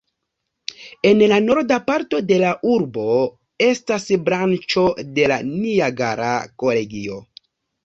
En 1.09 1.19
la 1.31 1.37
norda 1.47 1.77
parto 1.89 2.21
de 2.31 2.39
la 2.45 2.55
urbo 2.77 3.13
estas 3.67 4.09
branĉo 4.31 4.87
de 5.21 5.31
la 5.35 5.39
Niagara 5.53 6.33
Kolegio. 6.65 7.23